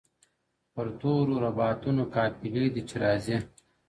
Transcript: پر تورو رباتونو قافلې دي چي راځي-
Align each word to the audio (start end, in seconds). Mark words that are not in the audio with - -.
پر 0.73 0.87
تورو 0.99 1.35
رباتونو 1.45 2.03
قافلې 2.15 2.65
دي 2.73 2.81
چي 2.89 2.95
راځي- 3.03 3.37